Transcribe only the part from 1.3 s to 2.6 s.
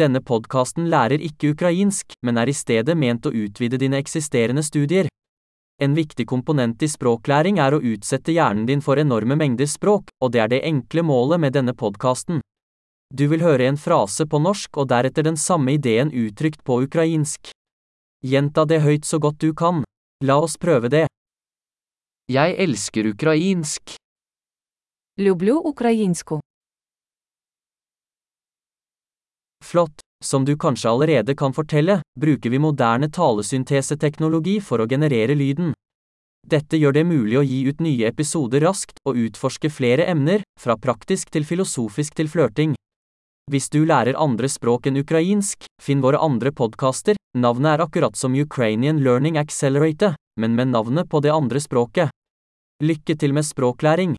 ukrainsk, men er i